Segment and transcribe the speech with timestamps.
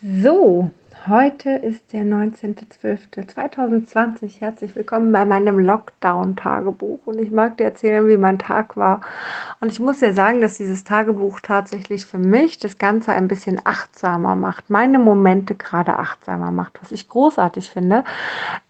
[0.00, 0.70] So,
[1.08, 4.38] heute ist der 19.12.2020.
[4.38, 7.00] Herzlich willkommen bei meinem Lockdown-Tagebuch.
[7.04, 9.00] Und ich mag dir erzählen, wie mein Tag war.
[9.58, 13.60] Und ich muss dir sagen, dass dieses Tagebuch tatsächlich für mich das Ganze ein bisschen
[13.64, 18.04] achtsamer macht, meine Momente gerade achtsamer macht, was ich großartig finde.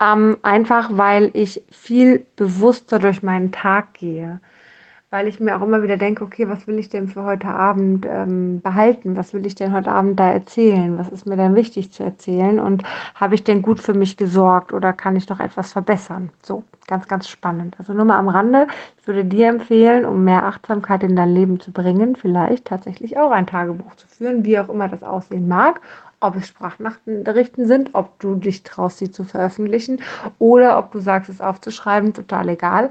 [0.03, 4.41] Ähm, einfach weil ich viel bewusster durch meinen Tag gehe
[5.11, 8.07] weil ich mir auch immer wieder denke, okay, was will ich denn für heute Abend
[8.07, 9.17] ähm, behalten?
[9.17, 10.99] Was will ich denn heute Abend da erzählen?
[10.99, 12.61] Was ist mir denn wichtig zu erzählen?
[12.61, 12.83] Und
[13.15, 16.31] habe ich denn gut für mich gesorgt oder kann ich noch etwas verbessern?
[16.43, 17.77] So, ganz, ganz spannend.
[17.79, 18.67] Also nur mal am Rande,
[19.01, 23.31] ich würde dir empfehlen, um mehr Achtsamkeit in dein Leben zu bringen, vielleicht tatsächlich auch
[23.31, 25.81] ein Tagebuch zu führen, wie auch immer das aussehen mag
[26.21, 30.01] ob es Sprachnachrichten sind, ob du dich traust, sie zu veröffentlichen
[30.41, 32.91] oder ob du sagst, es aufzuschreiben, total egal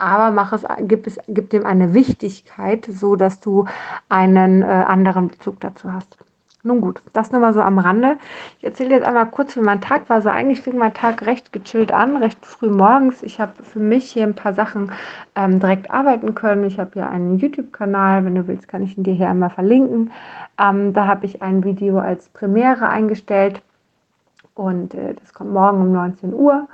[0.00, 3.66] aber mach es, gib, es, gib dem eine Wichtigkeit, so dass du
[4.08, 6.16] einen äh, anderen Bezug dazu hast.
[6.62, 8.18] Nun gut, das nur mal so am Rande.
[8.58, 10.16] Ich erzähle jetzt einmal kurz, wie mein Tag war.
[10.16, 13.22] Also eigentlich fing mein Tag recht gechillt an, recht früh morgens.
[13.22, 14.92] Ich habe für mich hier ein paar Sachen
[15.34, 16.64] ähm, direkt arbeiten können.
[16.64, 18.26] Ich habe hier einen YouTube-Kanal.
[18.26, 20.10] Wenn du willst, kann ich ihn dir hier einmal verlinken.
[20.58, 23.62] Ähm, da habe ich ein Video als Premiere eingestellt
[24.54, 26.68] und äh, das kommt morgen um 19 Uhr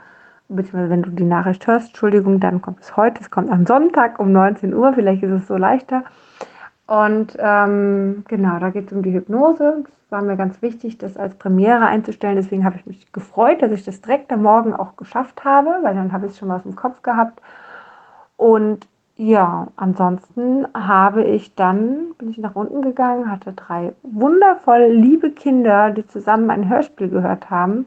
[0.49, 4.19] beziehungsweise wenn du die Nachricht hörst, Entschuldigung, dann kommt es heute, es kommt am Sonntag
[4.19, 6.05] um 19 Uhr, vielleicht ist es so leichter.
[6.87, 9.85] Und ähm, genau, da geht es um die Hypnose.
[10.05, 12.37] Es war mir ganz wichtig, das als Premiere einzustellen.
[12.37, 15.95] Deswegen habe ich mich gefreut, dass ich das direkt am Morgen auch geschafft habe, weil
[15.97, 17.41] dann habe ich es schon aus dem Kopf gehabt.
[18.37, 25.31] Und ja, ansonsten habe ich dann, bin ich nach unten gegangen, hatte drei wundervoll liebe
[25.31, 27.87] Kinder, die zusammen ein Hörspiel gehört haben.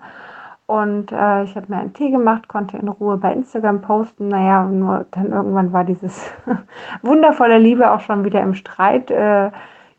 [0.70, 4.28] Und äh, ich habe mir einen Tee gemacht, konnte in Ruhe bei Instagram posten.
[4.28, 6.30] Naja, nur dann irgendwann war dieses
[7.02, 9.50] wundervolle Liebe auch schon wieder im Streit äh,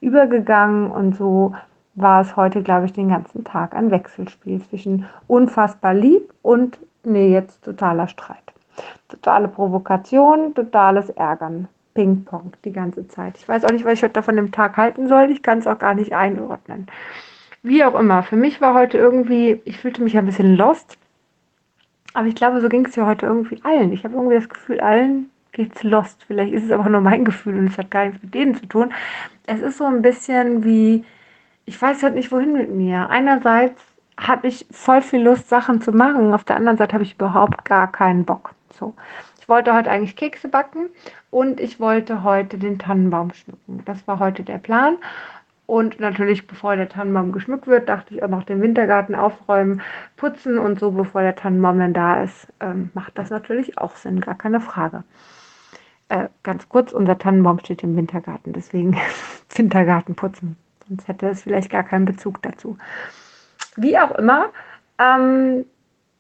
[0.01, 0.93] übergegangen.
[0.93, 1.57] Und so
[1.97, 7.33] war es heute, glaube ich, den ganzen Tag ein Wechselspiel zwischen unfassbar lieb und, nee,
[7.33, 8.39] jetzt totaler Streit.
[9.09, 11.67] Totale Provokation, totales Ärgern.
[11.95, 13.37] Ping-Pong die ganze Zeit.
[13.39, 15.33] Ich weiß auch nicht, was ich heute von dem Tag halten soll.
[15.33, 16.87] Ich kann es auch gar nicht einordnen.
[17.63, 20.97] Wie auch immer, für mich war heute irgendwie, ich fühlte mich ein bisschen lost.
[22.15, 23.93] Aber ich glaube, so ging es ja heute irgendwie allen.
[23.93, 26.25] Ich habe irgendwie das Gefühl, allen geht's lost.
[26.27, 28.67] Vielleicht ist es aber nur mein Gefühl und es hat gar nichts mit denen zu
[28.67, 28.93] tun.
[29.47, 31.05] Es ist so ein bisschen wie,
[31.67, 33.11] ich weiß halt nicht, wohin mit mir.
[33.11, 33.83] Einerseits
[34.19, 36.35] habe ich voll viel Lust, Sachen zu machen.
[36.35, 38.55] Auf der anderen Seite habe ich überhaupt gar keinen Bock.
[38.73, 38.95] So.
[39.41, 40.91] Ich wollte heute eigentlich Kekse backen
[41.31, 43.83] und ich wollte heute den Tannenbaum schmücken.
[43.85, 44.97] Das war heute der Plan.
[45.71, 49.83] Und natürlich, bevor der Tannenbaum geschmückt wird, dachte ich auch noch den Wintergarten aufräumen,
[50.17, 54.21] putzen und so, bevor der Tannenbaum dann da ist, ähm, macht das natürlich auch Sinn,
[54.21, 55.05] gar keine Frage.
[56.09, 58.97] Äh, ganz kurz, unser Tannenbaum steht im Wintergarten, deswegen
[59.55, 60.57] Wintergarten putzen.
[60.89, 62.77] Sonst hätte es vielleicht gar keinen Bezug dazu.
[63.77, 64.47] Wie auch immer,
[64.99, 65.67] ähm,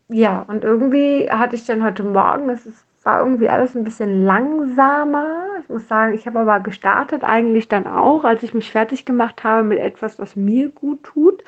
[0.06, 4.24] ja, und irgendwie hatte ich dann heute Morgen, es ist war irgendwie alles ein bisschen
[4.24, 5.46] langsamer.
[5.62, 9.42] Ich muss sagen, ich habe aber gestartet eigentlich dann auch, als ich mich fertig gemacht
[9.44, 11.42] habe mit etwas, was mir gut tut.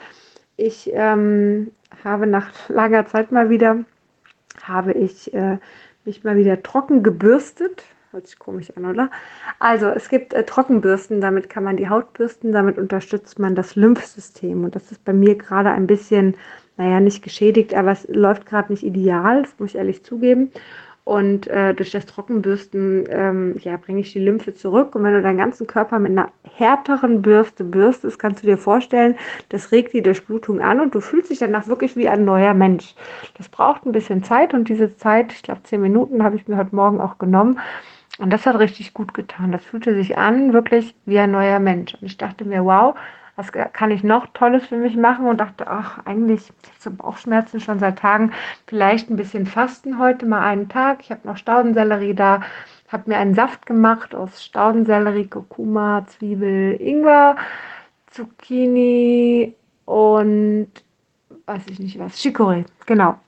[0.56, 1.70] Ich ähm,
[2.04, 3.84] habe nach langer Zeit mal wieder,
[4.62, 5.58] habe ich äh,
[6.04, 7.84] mich mal wieder trocken gebürstet.
[8.12, 9.10] Hört sich komisch an, oder?
[9.58, 13.74] Also es gibt äh, Trockenbürsten, damit kann man die Haut bürsten, damit unterstützt man das
[13.74, 14.64] Lymphsystem.
[14.64, 16.34] Und das ist bei mir gerade ein bisschen,
[16.76, 20.52] naja, nicht geschädigt, aber es läuft gerade nicht ideal, das muss ich ehrlich zugeben.
[21.04, 24.94] Und äh, durch das Trockenbürsten ähm, ja, bringe ich die Lymphe zurück.
[24.94, 29.16] Und wenn du deinen ganzen Körper mit einer härteren Bürste bürstest, kannst du dir vorstellen,
[29.48, 32.94] das regt die Durchblutung an und du fühlst dich danach wirklich wie ein neuer Mensch.
[33.36, 36.56] Das braucht ein bisschen Zeit und diese Zeit, ich glaube zehn Minuten, habe ich mir
[36.56, 37.58] heute Morgen auch genommen.
[38.18, 39.50] Und das hat richtig gut getan.
[39.50, 41.94] Das fühlte sich an, wirklich wie ein neuer Mensch.
[41.94, 42.94] Und ich dachte mir, wow,
[43.42, 47.78] was kann ich noch Tolles für mich machen und dachte, ach, eigentlich so Bauchschmerzen schon
[47.78, 48.32] seit Tagen,
[48.66, 51.00] vielleicht ein bisschen Fasten heute mal einen Tag.
[51.00, 52.42] Ich habe noch Staudensellerie da,
[52.88, 57.36] habe mir einen Saft gemacht aus Staudensellerie, Kurkuma, Zwiebel, Ingwer,
[58.10, 59.54] Zucchini
[59.86, 60.68] und
[61.46, 63.18] weiß ich nicht was, Chicorée, genau.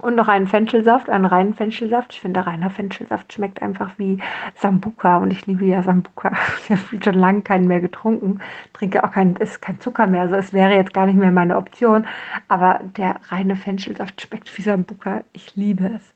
[0.00, 2.12] Und noch einen Fenchelsaft, einen reinen Fenchelsaft.
[2.14, 4.18] Ich finde, reiner Fenchelsaft schmeckt einfach wie
[4.56, 6.32] Sambuka und ich liebe ja Sambuka.
[6.64, 8.40] Ich habe schon lange keinen mehr getrunken.
[8.72, 10.22] Trinke auch keinen, ist kein Zucker mehr.
[10.22, 12.06] Also es wäre jetzt gar nicht mehr meine Option.
[12.48, 15.22] Aber der reine Fenchelsaft schmeckt wie Sambuka.
[15.32, 16.14] Ich liebe es.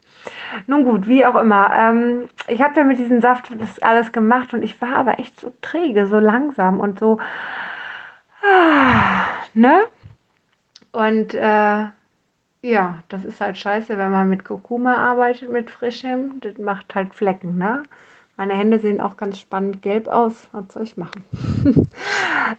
[0.66, 1.70] Nun gut, wie auch immer.
[1.72, 5.38] Ähm, ich habe ja mit diesem Saft das alles gemacht und ich war aber echt
[5.38, 7.20] so träge, so langsam und so.
[8.42, 9.84] Ah, ne?
[10.92, 11.84] Und äh,
[12.62, 16.40] ja, das ist halt scheiße, wenn man mit Kurkuma arbeitet, mit frischem.
[16.40, 17.84] Das macht halt Flecken, ne?
[18.36, 20.48] Meine Hände sehen auch ganz spannend gelb aus.
[20.52, 21.24] Was soll ich machen?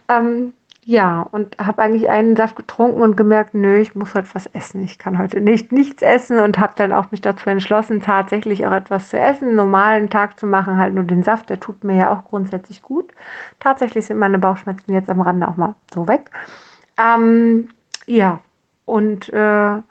[0.08, 0.52] ähm,
[0.84, 4.82] ja, und habe eigentlich einen Saft getrunken und gemerkt, nö, ich muss heute was essen.
[4.82, 8.72] Ich kann heute nicht nichts essen und habe dann auch mich dazu entschlossen, tatsächlich auch
[8.72, 12.12] etwas zu essen, normalen Tag zu machen, halt nur den Saft, der tut mir ja
[12.12, 13.12] auch grundsätzlich gut.
[13.58, 16.30] Tatsächlich sind meine Bauchschmerzen jetzt am Rande auch mal so weg.
[16.98, 17.68] Ähm,
[18.06, 18.40] ja,
[18.84, 19.82] und äh,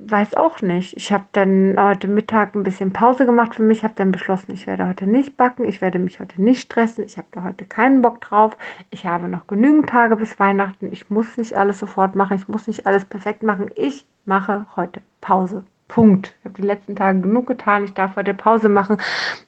[0.00, 0.96] weiß auch nicht.
[0.96, 4.66] Ich habe dann heute Mittag ein bisschen Pause gemacht für mich, habe dann beschlossen, ich
[4.66, 8.00] werde heute nicht backen, ich werde mich heute nicht stressen, ich habe da heute keinen
[8.00, 8.56] Bock drauf.
[8.90, 10.92] Ich habe noch genügend Tage bis Weihnachten.
[10.92, 13.70] Ich muss nicht alles sofort machen, ich muss nicht alles perfekt machen.
[13.74, 15.64] Ich mache heute Pause.
[15.88, 16.34] Punkt.
[16.38, 18.98] Ich habe die letzten Tage genug getan, ich darf heute Pause machen.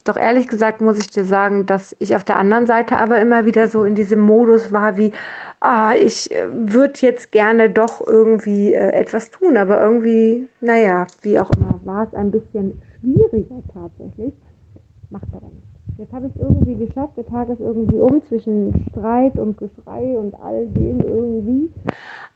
[0.04, 3.44] Doch ehrlich gesagt muss ich dir sagen, dass ich auf der anderen Seite aber immer
[3.44, 5.12] wieder so in diesem Modus war wie,
[5.60, 11.38] ah, ich äh, würde jetzt gerne doch irgendwie äh, etwas tun, aber irgendwie, naja, wie
[11.38, 14.34] auch immer, war es ein bisschen schwieriger tatsächlich.
[15.10, 15.70] Macht aber nicht.
[15.98, 20.16] Jetzt habe ich es irgendwie geschafft, der Tag ist irgendwie um zwischen Streit und Geschrei
[20.16, 21.70] und all dem irgendwie.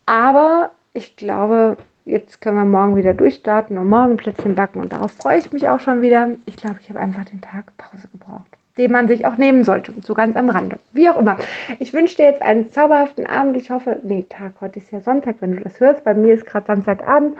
[0.05, 5.12] Aber ich glaube, jetzt können wir morgen wieder durchstarten und morgen Plätzchen backen und darauf
[5.12, 6.29] freue ich mich auch schon wieder.
[6.44, 9.93] Ich glaube, ich habe einfach den Tag Pause gebraucht, den man sich auch nehmen sollte,
[10.03, 10.79] so ganz am Rande.
[10.93, 11.38] Wie auch immer.
[11.79, 13.56] Ich wünsche dir jetzt einen zauberhaften Abend.
[13.56, 16.05] Ich hoffe, nee, Tag, heute ist ja Sonntag, wenn du das hörst.
[16.05, 17.37] Bei mir ist gerade Samstagabend.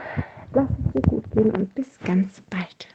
[0.53, 2.94] Lass es dir gut gehen und bis ganz bald.